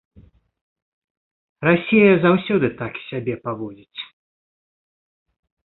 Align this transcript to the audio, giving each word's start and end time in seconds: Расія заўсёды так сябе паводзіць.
Расія 1.67 2.11
заўсёды 2.25 2.67
так 2.81 2.93
сябе 3.11 3.33
паводзіць. 3.47 4.01